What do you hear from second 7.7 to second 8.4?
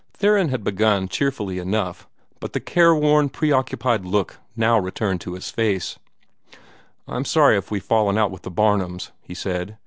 fallen out